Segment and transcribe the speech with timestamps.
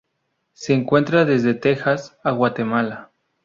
[0.53, 3.11] Se encuentra desde Texas a Guatemala.